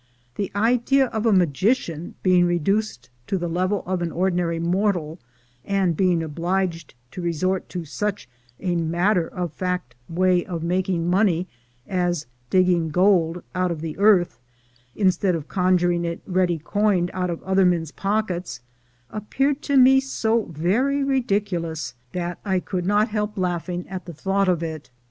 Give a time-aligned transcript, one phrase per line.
[0.33, 5.19] The idea of a magician being reduced to the level of an ordinary mortal,
[5.63, 8.27] and being obliged to resort to such
[8.59, 11.47] a matter of fact way of making money
[11.87, 14.39] as digging gold out of the earth,
[14.95, 18.59] instead of conjuring it ready coined out of other men's pockets,
[19.11, 24.05] appeared to me so very ridiculous that I could not help laughing at 322 THE
[24.05, 24.89] GOLD HUNTERS the thought of it.